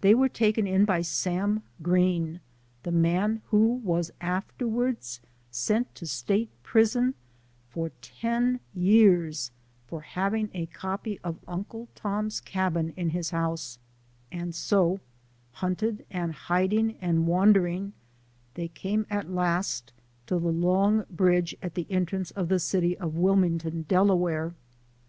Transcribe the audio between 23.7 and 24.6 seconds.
Delaware.